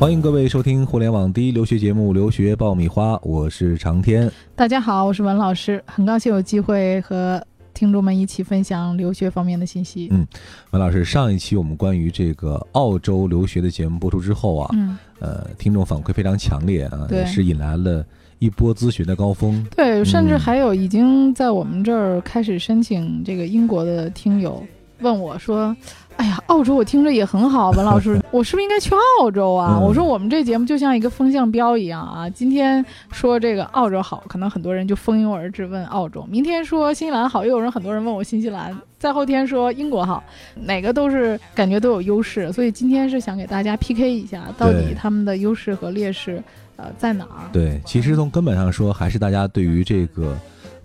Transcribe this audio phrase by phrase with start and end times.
[0.00, 4.32] 欢迎各位收听互联网第一留学节目《留学爆米花》，我是长天。
[4.56, 10.08] 大家好，我是文老师，很高兴有机会和听众们一起分享留学方面的信息。
[10.10, 10.26] 嗯，
[10.70, 18.02] 文老师，上一期我们关于这个澳洲留学的节目播出之后啊，嗯，呃，听众反馈非常强烈啊，也是引来了
[18.38, 19.62] 一波咨询的高峰。
[19.76, 24.64] 对，甚至嗯还有已经在我们这儿开始申请这个英国的听友
[25.00, 25.76] 问我说
[26.20, 40.22] ：“哎呀，澳洲我听着也很好，文 老师，我是不是应该去澳洲啊？”嗯我说：“我们这节目就像一个风向标一样啊，今天说这个澳洲好，可能很多人就蜂拥而至问澳洲；明天说新西兰好，又有人很多人问我新西兰；再后天说英国好，
[40.54, 42.52] 哪个都是感觉都有优势。
[42.52, 46.42] 所以今天是想给大家 PK 一下，到底他们的优势和劣势
[46.76, 47.48] 呃在哪儿？
[47.50, 50.36] 对，其实从根本上说，还是大家对于这个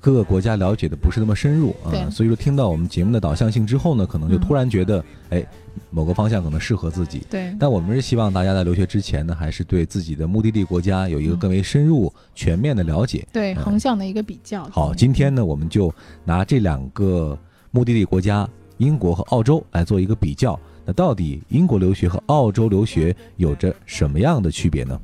[0.05, 5.43] 各个国家了解的不是那么深入啊，所以说听到我们节目的导向性之后呢，可能就嗯突然觉得，哎，
[5.89, 7.23] 某个方向可能适合自己。
[7.27, 7.51] 对。
[7.59, 13.27] 但我们是希望大家在留学之前呢，还是对自己的目的地国家有一个嗯更为深入、全面的了解。
[13.33, 14.63] 对嗯横向的一个比较。
[14.65, 15.91] 好，今天呢，我们就
[16.23, 17.35] 拿这两个
[17.71, 20.59] 目的地国家英国和澳洲来做一个比较。
[20.85, 25.01] 那到底英国留学和澳洲留学有着什么样的区别呢？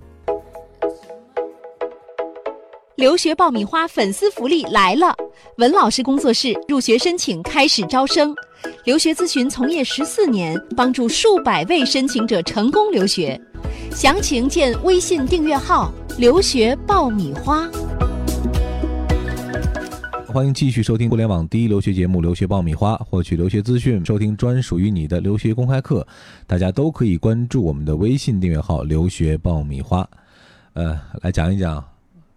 [2.97, 5.15] 留学爆米花粉丝福利来了！
[5.57, 8.35] 文老师工作室入学申请开始招生，
[8.83, 13.39] 留学咨询从业十四年，帮助数百位申请者成功留学。
[13.91, 17.65] 详情见微信订阅号“留学爆米花”。
[20.27, 26.05] 欢迎继续收听互联网第一留学节目《留学爆米花》，获取留学资讯，收听专属于你的留学公开课。
[26.45, 30.07] 大家都可以关注我们的微信订阅号“留学爆米花”。
[30.73, 31.83] 呃，来讲一讲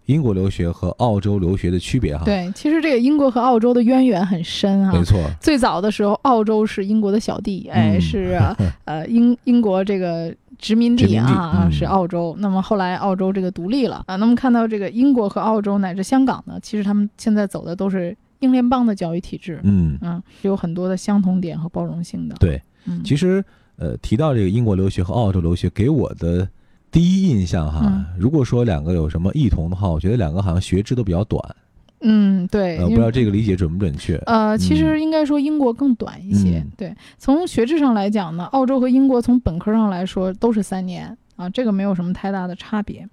[0.05, 4.91] 英国留学和澳洲留学的区别哈。，对，其实这个英国和澳洲的渊源很深啊。
[4.93, 12.35] 没错，最早的时候，澳洲是英国的小弟，哎，嗯是啊 呃英英国这个殖民地啊地啊，嗯是澳洲。
[12.39, 22.35] 那么后来澳洲这个独立了啊，那么看到这个英国和澳洲乃至香港呢，其实他们现在走的都是英联邦的教育体制，嗯，嗯，有很多的相同点和包容性的。
[22.39, 22.61] 对。
[22.87, 23.43] 嗯，其实，
[23.77, 26.47] 呃，提到这个英国留学和澳洲留学，给我的
[26.95, 31.43] 第一印象哈，嗯如果说两个有什么异同的话，我觉得两个好像学制都比较短。
[31.99, 34.15] 嗯，对，呃，不知道这个理解准不准确？
[34.27, 36.59] 呃，其嗯实应该说英国更短一些。
[36.59, 43.05] 嗯对，从学制上来讲呢，澳洲和英国从本科上来说都是三年啊，这个没有什么太大的差别。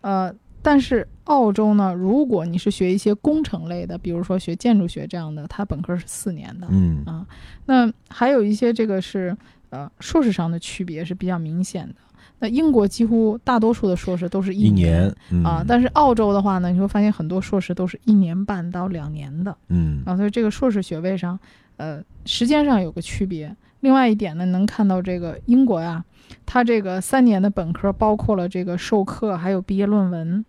[0.00, 6.66] 呃，但是澳洲呢，如果你是学一些工程类的，比如说学建筑学这样的，它本科是四年的。
[6.68, 7.24] 嗯啊，
[7.66, 9.36] 那还有一些这个是
[9.70, 11.94] 呃硕士上的区别是比较明显的。
[12.38, 15.14] 那英国几乎大多数的硕士都是一年
[15.44, 19.54] 啊，但是澳洲的话呢，你会发现很多硕士都是一年半到两年的。
[19.68, 21.38] 嗯啊，所以这个硕士学位上，
[21.76, 23.54] 呃，时间上有个区别。
[23.80, 26.02] 另外一点呢，能看到这个英国呀，
[26.46, 30.44] 它这个三年的本科包括了这个授课，还有毕业论文，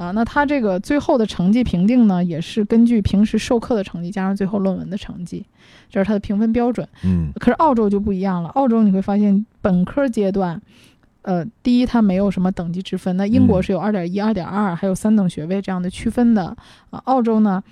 [0.00, 5.44] 啊，那他这个最后的成绩评定呢，也是根据平时授课的成绩加上最后论文的成绩，
[5.90, 6.88] 这是他的评分标准。
[7.04, 10.60] 嗯可是澳洲就不一样了，澳洲你会发现本科阶段。
[11.22, 13.14] 呃，第一，它没有什么等级之分。
[13.18, 16.56] 那英国嗯是有二点一、二点二，还有三等学位这样的区分的。
[16.88, 17.62] 啊，澳洲呢，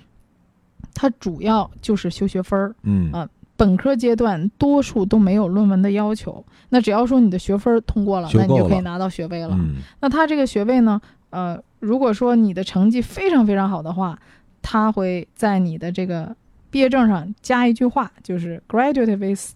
[0.93, 2.75] 它主要就是修学分儿。
[2.83, 9.53] 嗯啊本科阶段多数都没有论文的要求，那只要说你的学分通过了，修那你就可以拿到学位了。
[9.59, 11.01] 嗯那他这个学位呢，
[11.31, 14.19] 呃，如果说你的成绩非常非常好的话，
[14.61, 16.35] 他会在你的这个
[16.69, 19.55] 毕业证上加一句话，就是 graduate with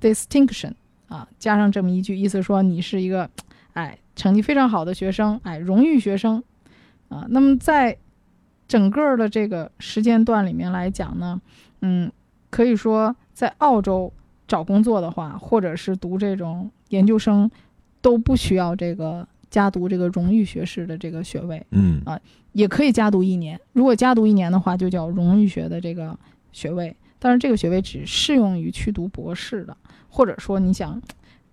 [0.00, 0.72] distinction
[1.08, 3.28] 啊，加上这么一句，意思说你是一个，
[3.72, 6.42] 哎，成绩非常好的学生，哎，荣誉学生
[7.08, 7.26] 啊。
[7.28, 7.96] 那么在
[8.68, 11.40] 整个的这个时间段里面来讲呢，
[11.82, 12.10] 嗯，
[12.50, 14.12] 可以说在澳洲
[14.46, 17.50] 找工作的话，或者是读这种研究生，
[18.00, 22.18] 都不需要这个加读这个荣誉学士的这个学位，嗯啊
[22.50, 23.60] 也可以加读一年。
[23.72, 26.18] 如果加读一年的话，就叫荣誉学的这个
[26.50, 26.92] 学位。
[27.20, 29.76] 但是这个学位只适用于去读博士的，
[30.08, 31.00] 或者说你想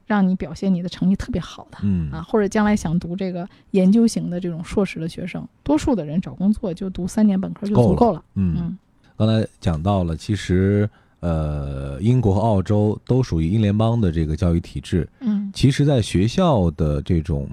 [0.07, 1.77] 让你表现你的成绩特别好的。
[1.83, 8.23] 嗯啊，或者将来想读这个研究型的这种硕士的学生，多数的人找工作就读三年本科就够了足够了。
[8.33, 8.77] 嗯，嗯，
[9.15, 10.89] 刚才讲到了，其实
[11.19, 15.07] 呃，英国和澳洲都属于英联邦的这个教育体制。
[15.19, 17.47] 嗯其实，在学校的这种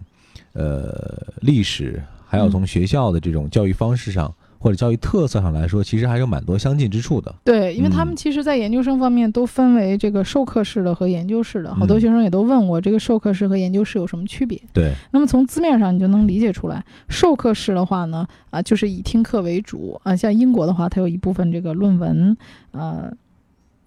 [0.58, 7.32] 呃历史，还有嗯从学校的这种教育方式上、或者教育特色上来说，其实还有蛮多相近之处的。
[7.44, 11.72] 对，因为他嗯们其实，在研究生方面都分为这个授课式的和研究式的。
[11.72, 14.60] 好多嗯学生也都问我，这个授课式和研究式有什么区别？
[14.72, 20.16] 对，那么从字面上你就能理解出来，授课式的话呢，啊，就是以听课为主啊。
[20.16, 22.36] 像英国的话，它有一部分这个论文，
[22.72, 23.12] 呃，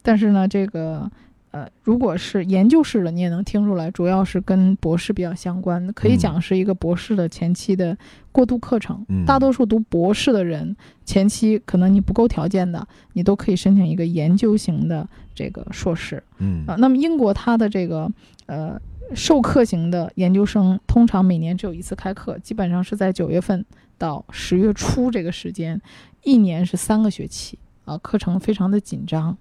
[0.01, 1.11] 但是呢，这个
[1.51, 7.97] 呃，如果是研究式的，你也能听出来，主要是跟博士比较相关，可以讲是一个博士的前期的
[8.31, 9.05] 过渡课程。
[9.09, 10.75] 嗯大多数读博士的人，
[11.05, 18.09] 前期可能你不够条件的，你都可以申请一个研究型的这个硕士嗯啊、那么英国它的这个
[18.45, 18.79] 呃
[19.13, 23.65] 授课型的研究生，通常每年只有一次开课，基本上是在九月份
[23.97, 25.81] 到十月初这个时间，
[26.23, 29.37] 一年是三个学期啊、课程非常的紧张。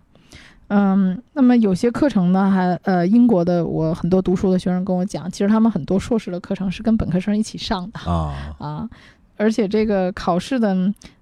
[0.70, 7.99] 嗯，那么有些课程呢，还呃，英国的我很多读书的学生跟我讲，其实他们很多硕士的课程是跟本科生一起上的。
[8.08, 8.88] 啊，啊，
[9.37, 10.76] 而且这个考试的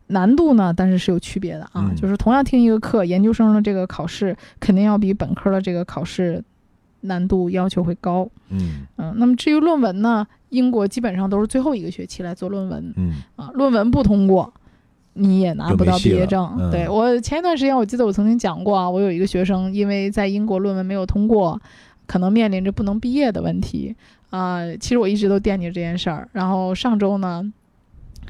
[0.08, 1.96] 难度呢，但是是有区别的啊，嗯。
[1.96, 6.44] 就是同样听一个课，研究生的这个考试肯定要比本科的这个考试
[7.00, 8.28] 难度要求会高。
[8.50, 8.86] 嗯。
[8.96, 12.92] 嗯，那么至于论文呢，英国基本上都是最后一个学期来做论文。
[12.96, 13.14] 嗯。
[13.36, 14.52] 啊，论文不通过。
[15.18, 16.48] 你也拿不到毕业证。
[16.58, 21.60] 嗯对我前一段时间，我记得我曾经讲过啊，我有一个学生因为在英国论文没有通过，
[22.06, 23.94] 可能面临着不能毕业的问题
[24.30, 26.28] 啊、其实我一直都惦记着这件事儿。
[26.32, 27.42] 然后上周呢，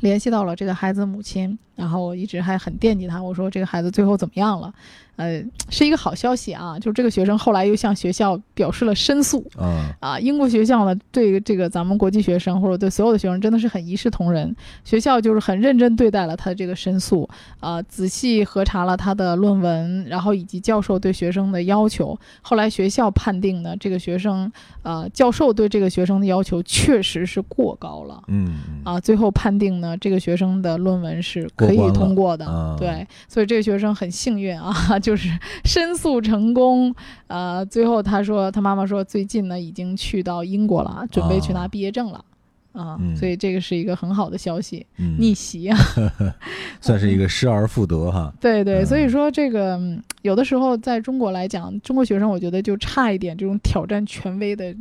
[0.00, 3.22] 联系到了这个孩子母亲，然后我一直还很惦记他。
[3.22, 4.74] 我说这个孩子最后怎么样了？
[5.14, 9.44] 呃，是一个好消息啊，就是这个学生后来又向学校表示了申诉。
[9.56, 14.54] 啊啊，英国学校呢，对这个咱们国际学生或者对所有的学生真的是很一视同仁。
[14.84, 17.28] 学校就是很认真对待了他的这个申诉，
[17.58, 22.16] 啊，仔细核查了他的论文，然后以及教授对学生的要求。
[22.40, 24.52] 后来学校判定呢，这个学生，
[24.82, 28.22] 呃，教授对这个学生的要求确实是过高了。
[28.28, 32.46] 嗯嗯啊，最后判定呢，这个学生的论文是可以通过的。
[32.46, 35.28] 啊对，所以这个学生很幸运啊， 就是
[35.64, 36.94] 申诉成功。
[37.26, 42.24] 呃，最后他说，他妈妈说，最近呢已经去到英国了，准备去拿毕业证了。
[42.72, 45.76] 啊，嗯所以这个是一个很好的消息，嗯，逆袭啊！
[46.80, 48.32] 算是一个失而复得哈。
[48.40, 54.72] 对对，嗯所以说这个嗯有的时候在中国来讲，中国学生我觉得就差一点这种挑战权威的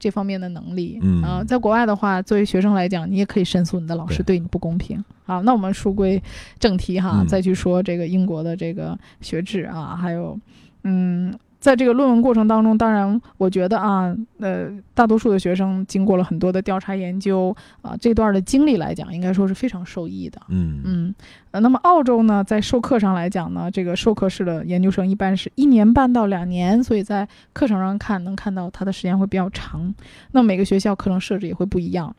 [0.00, 0.98] 这方面的能力。
[1.00, 5.04] 嗯啊，在国外的话，作为学生来讲，你也可以申诉你的老师对对你不公平。
[5.24, 6.20] 好，那我们书归
[6.58, 10.36] 正题哈，嗯再去说这个英国的这个学制啊，还有
[10.82, 11.32] 嗯。
[11.60, 20.40] 在这个论文过程当中，当然，我觉得啊，呃，大多数的学生经过了很多的调查研究啊，这段的经历来讲，应该说是非常受益的。
[20.48, 21.14] 嗯嗯，
[21.50, 29.94] 呃，那么澳洲呢，在授课上来讲呢，这个授课式的研究生一般是一年半到两年，所以在课程上看能看到它的时间会比较长。
[30.32, 32.16] 那每个学校课程设置也会不一样。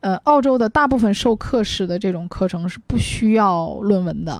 [0.00, 4.34] 呃，澳洲的大部分授课式的这种课程是不需要论文的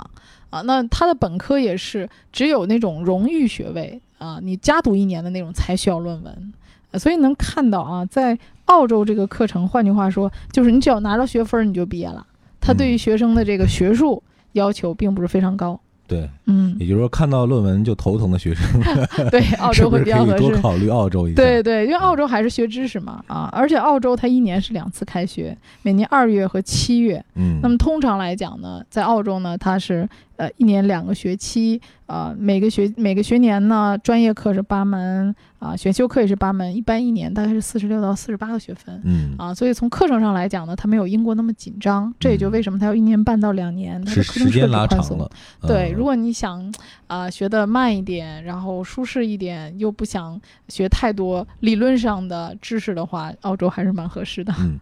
[0.51, 6.53] 啊，那他的本科也是只有那种荣誉学位啊，你加读一年的那种才需要论文。
[6.93, 12.25] 呃所以能看到啊，在澳洲这个课程，换句话说，就是你只要拿到学分你就毕业了。
[12.61, 14.23] 他对于学生的这个学术
[14.53, 15.79] 要求并不是非常高。
[16.09, 18.81] 对，嗯，也就是说看到论文就头疼的学生，
[19.31, 20.55] 对， 澳洲会比较合适。
[20.61, 21.37] 考虑澳洲一下？
[21.37, 27.23] 对对，因为澳洲还是学知识嘛，啊，而且澳洲它一年是两次开学，每年二月和七月。
[27.35, 39.01] 嗯，那么通常来讲呢，在澳洲呢，它是呃一年两个学期，啊、每个学每个学年呢，专业课是八门，啊、选修课也是八门，一般一年大概是四十六到四十八个学分。
[39.05, 45.19] 嗯啊，所以从课程上来讲呢，它没有英国那么紧张，这也就嗯为什么它要一年半到两年，它是的课程设时间拉置宽松。
[45.19, 45.31] 长了。
[45.67, 46.73] 对，嗯如果你想
[47.09, 54.53] 啊、学得慢一点，然后舒适一点，又不想学太多理论上的知识的话，澳洲还是蛮合适的。
[54.59, 54.79] 嗯，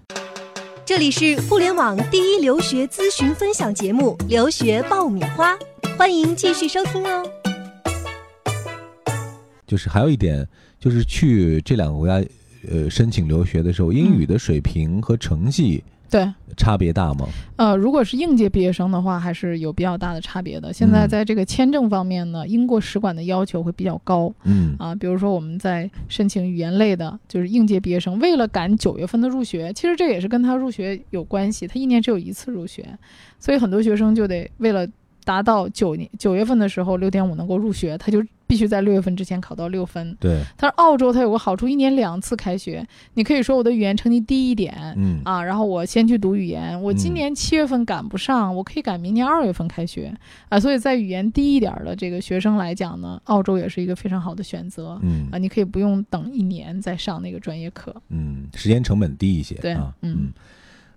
[0.87, 5.55] 这里是互联网第一留学咨询分享节目《留学爆米花》，
[5.97, 7.27] 欢迎继续收听哦。
[9.67, 10.47] 就是还有一点，
[10.79, 12.23] 就是去这两个国家
[12.71, 17.27] 呃申请留学的时候，英语的水平和成绩对，差别大吗？
[17.57, 20.73] 呃，如果是应届毕业生的话，还是有比较大的差别的。
[20.73, 24.95] 现在嗯在这个签证方面呢，英国使馆的要求会比较高嗯啊。
[24.95, 31.67] 比如说我们在申请语言类的，就是应届毕业生，为了赶九月份的入学，其实这也是跟他入学有关系。
[31.67, 32.97] 他一年只有一次入学，
[33.41, 34.87] 所以很多学生就得为了
[35.25, 40.15] 达到九年九月份的时候六点五能够入学，他就必须在六月份之前考到六分。
[40.21, 50.15] 对，但是澳洲它有个好处，一年两次开学，你可以说我的语言成绩低一点，嗯啊，然后我先去读语言，我今嗯年七月份赶不上，我可以赶明年二月份开学
[50.51, 50.61] 啊。
[50.61, 55.39] 所以在语言低一点儿的这个学生来讲呢，澳洲也是一个非常好的选择嗯啊。
[55.39, 57.95] 你可以不用等一年再上那个专业课。
[58.11, 59.95] 嗯，时间成本低一些对啊。
[60.03, 60.31] 嗯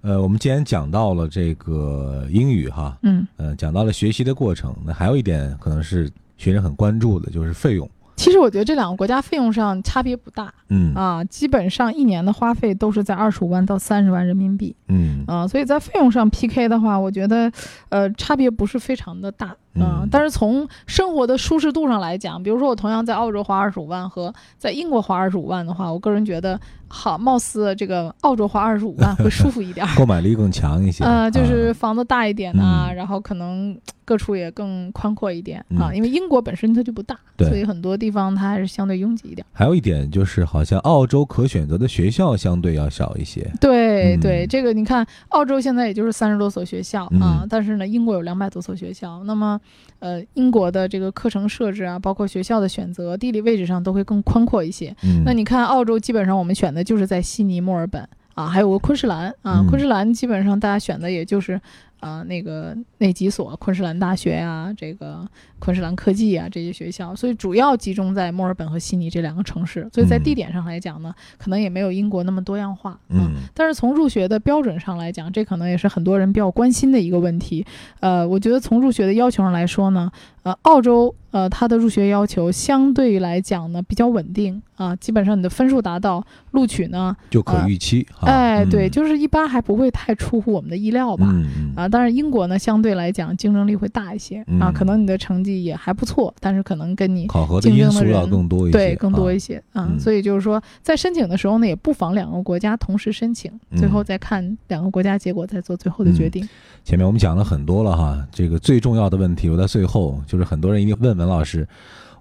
[0.02, 7.90] 呃，我们既然讲到了这个英语哈，嗯，呃，讲到了学习的过程，那还有一点可能是学生很关注的，就是费用。
[8.16, 10.52] 其实我觉得这两个国家费用上差别不大。
[10.70, 10.92] 嗯。
[10.96, 14.76] 啊，基本上一年的花费都是在二十五万到三十万人民币。
[14.88, 15.24] 嗯。
[15.28, 17.52] 啊，所以在费用上 PK 的话，我觉得
[17.90, 29.90] 呃差别不是非常的大嗯但是从生活的舒适度上来讲，比如说我同样在澳洲花二十五万和在英国花二十五万的话，我个人觉得好，貌似这个澳洲花二十五万会舒服一点儿。
[29.98, 31.04] 购买力更强一些。
[31.04, 39.46] 呃，就是啊房子大一点呐、嗯然后可能各处也更宽阔一点、嗯啊，因为英国本身它就不大，对所以很多地方它还是相对拥挤一点。
[39.52, 43.42] 还有一点就是，好像澳洲可选择的学校相对要少一些。
[43.42, 49.22] 嗯对对，这个你看，澳洲现在也就是三十多所学校啊，嗯但是呢，英国有两百多所学校。
[49.26, 49.60] 那么，
[50.00, 54.96] 呃，英国的这个课程设置啊，包括学校的选择，地理位置上都会更宽阔一些。
[55.04, 59.62] 嗯，那你看，澳洲基本上我们选的就是在悉尼、墨尔本啊，还有个昆士兰啊。
[59.62, 61.60] 嗯昆士兰基本上大家选的也就是
[62.00, 65.28] 啊、那个那几所，昆士兰大学呀、这个
[65.60, 69.90] 昆士兰科技啊这些学校，所以主要集中在墨尔本和悉尼这两个城市。
[69.94, 73.00] 所以在嗯地点上来讲呢，可能也没有英国那么多样化啊。
[73.10, 77.66] 嗯但是从入学的标准上来讲，这可能也是很多人比较关心的一个问题。
[78.00, 80.12] 呃，我觉得从入学的要求上来说呢，
[80.44, 88.06] 呃，澳洲呃它的入学要求相对来讲呢比较稳定啊，基本上你的分数达到，录取呢，就可预期。
[88.14, 91.28] 哈哎，对，嗯就是一般还不会太出乎我们的意料吧。
[91.32, 106.48] 嗯嗯啊，当然英国呢相对来讲竞争力会大一些、啊，嗯可能你的成绩也还不错，但是可能跟你考核的因素要人更多一些，对更多啊一些啊，嗯所以就是说，在申请的时候呢，也不妨两个国家同时申请，最后嗯再看两个国家结果，再做最后的决定。
[106.84, 111.68] 前面我们讲了很多了哈，这个最重要的问题留在最后，就是很多人一定问文老师，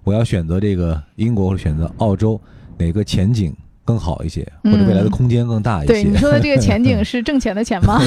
[0.03, 2.39] 我要选择这个英国或者选择澳洲，
[2.77, 3.55] 哪个前景
[3.87, 6.17] 更好一些，或者未来的嗯空间更大一些对你？
[6.17, 7.97] 说的这个前景 是挣钱的钱吗？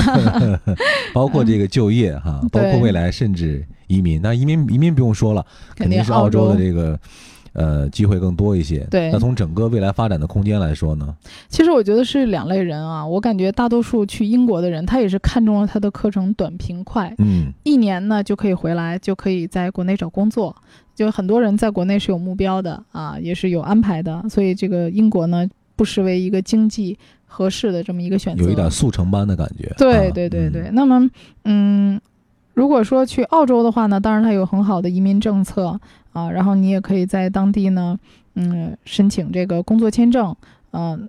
[1.15, 4.21] 包括这个就业哈，包括未来甚至移民。
[4.21, 5.45] 那移民移民不用说了，
[5.75, 6.99] 肯定是澳洲的这个
[7.55, 8.87] 呃机会更多一些。
[8.91, 11.17] 对那从整个未来发展的空间来说呢，
[11.49, 20.55] 其实我觉得是两类人啊，我感觉大多数去英国的人，他也是看中了他的课程短平快，嗯一年呢就可以回来，就可以在国内找工作。
[20.95, 25.49] 就很多人在国内是有目标的啊，也是有安排的，所以这个英国呢
[25.81, 28.45] 不失为一个经济合适的这么一个选择。
[28.45, 29.73] 有一点速成班的感觉。
[29.79, 30.69] 对啊对对对。
[30.75, 31.09] 那么，
[31.45, 31.99] 嗯，
[32.53, 35.81] 如果说去澳洲的话呢，当然它有很好的移民政策
[36.13, 37.99] 啊，然后你也可以在当地呢，
[38.35, 40.37] 嗯，申请这个工作签证，
[40.73, 41.09] 嗯、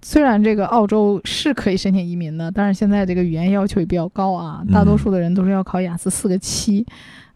[0.00, 6.86] 虽然这个澳洲是可以申请移民的，但是现在这个语言要求也比较高啊，大多数的人都是要考雅思四个七，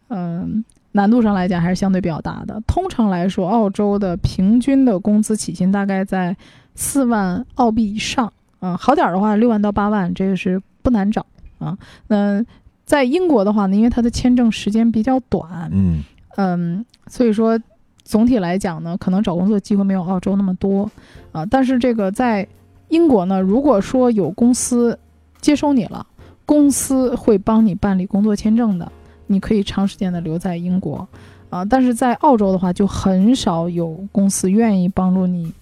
[0.09, 0.65] 嗯。
[0.95, 2.61] 难度上来讲还是相对比较大的。
[2.67, 6.37] 通常来说，澳洲的平均的工资起薪大概在
[6.75, 11.25] 四万澳币以上，啊，好点儿的话六万到八万，这个是不难找
[11.59, 11.77] 啊。
[12.09, 12.45] 那
[12.85, 16.03] 在英国的话呢，因为它的签证时间比较短，嗯
[16.37, 17.59] 嗯，所以说
[18.03, 20.91] 总体来讲呢，可能找工作机会没有澳洲那么多
[21.31, 21.45] 啊。
[21.47, 22.47] 但是这个在
[22.89, 24.99] 英国呢，如果说有公司
[25.41, 26.07] 接收你了，
[26.45, 28.91] 公司会帮你办理工作签证的，
[29.27, 31.07] 你可以长时间的留在英国
[31.49, 31.65] 啊。
[31.65, 35.53] 但是在澳洲的话，就很少有公司愿意帮助你。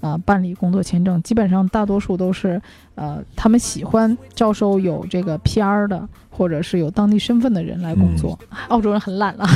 [0.00, 2.60] 啊，办理工作签证，基本上大多数都是，
[2.94, 8.38] 呃，他们喜欢招收有这个 PR 的，或者是有当地身份的人来工作。
[8.68, 9.46] 澳洲人很懒了，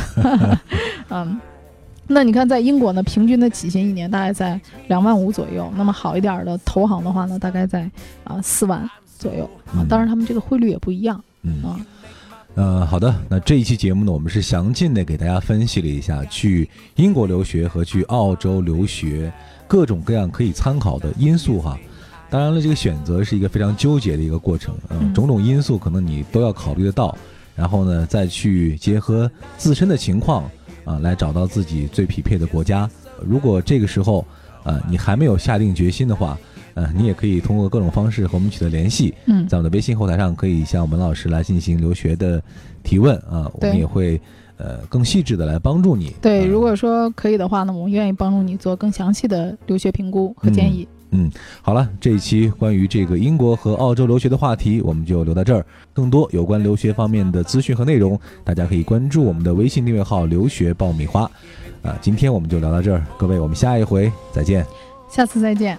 [1.11, 1.41] 嗯，
[2.09, 5.73] 那你看，在英国呢，平均的起薪一年大概在两万五左右。
[5.77, 7.91] 那么好一点儿的投行的话呢，大概在
[8.25, 8.87] 啊四、万
[9.19, 9.89] 左右啊嗯。
[9.89, 11.81] 当然，他们这个汇率也不一样嗯啊。
[12.57, 19.33] 呃，好的，那这一期节目呢，我们是详尽的给大家分析了一下去英国留学和去澳洲留学
[19.67, 21.77] 各种各样可以参考的因素哈。
[22.31, 27.17] 当然了，这个选择是一个非常纠结的一个过程，嗯，嗯种种因素可能你都要考虑得到，
[27.57, 30.49] 然后呢，再去结合自身的情况
[30.85, 32.89] 啊，来找到自己最匹配的国家。
[33.21, 34.25] 如果这个时候
[34.63, 36.39] 呃你还没有下定决心的话，
[36.75, 42.43] 呃，你也可以通过各种方式和我们取得联系，嗯在我们的微信后台上可以向我们老师来进行留学的
[42.83, 44.21] 提问啊，我们也会
[44.57, 46.15] 呃更细致的来帮助你。
[46.21, 50.87] 对，嗯如果说可以的话呢，我们愿意帮助你做更详细的留学评估和建议。
[51.17, 51.31] 嗯
[51.63, 55.65] 好了，这一期关于这个英国和澳洲留学的话题，我们就留到这儿。
[55.93, 61.31] 更多有关留学方面的资讯和内容，大家可以关注我们的微信订阅号“留学爆米花”。
[61.83, 64.67] 啊，今天我们就聊到这儿，各位，我们下一回再见。
[65.09, 65.79] 下次再见。